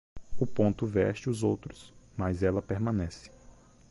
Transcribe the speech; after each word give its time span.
O 0.39 0.47
ponto 0.47 0.87
veste 0.87 1.29
os 1.29 1.43
outros, 1.43 1.93
mas 2.17 2.41
ela 2.41 2.59
permanece. 2.59 3.29